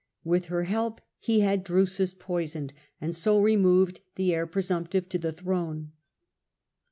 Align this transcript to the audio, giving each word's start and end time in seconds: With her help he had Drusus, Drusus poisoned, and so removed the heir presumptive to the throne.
With 0.23 0.45
her 0.45 0.63
help 0.63 0.99
he 1.19 1.41
had 1.41 1.63
Drusus, 1.63 2.13
Drusus 2.15 2.15
poisoned, 2.17 2.73
and 2.99 3.15
so 3.15 3.39
removed 3.39 4.01
the 4.15 4.33
heir 4.33 4.47
presumptive 4.47 5.07
to 5.09 5.19
the 5.19 5.31
throne. 5.31 5.91